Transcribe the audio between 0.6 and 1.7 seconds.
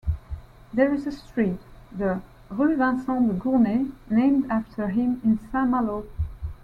There is a street,